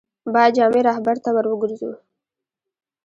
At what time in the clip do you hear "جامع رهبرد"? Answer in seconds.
0.57-1.19